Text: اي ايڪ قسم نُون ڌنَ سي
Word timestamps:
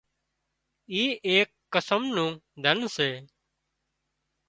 اي 0.91 1.03
ايڪ 1.27 1.49
قسم 1.73 2.01
نُون 2.15 2.31
ڌنَ 2.63 2.77
سي 2.95 3.09